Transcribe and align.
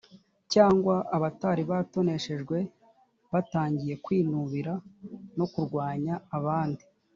cyangwa 0.53 0.95
abatari 1.15 1.63
batoneshejwe 1.71 2.57
batangiye 3.31 3.93
kwinubira 4.05 4.73
no 5.37 5.45
kurwanya 5.53 6.13
abandi 6.37 6.83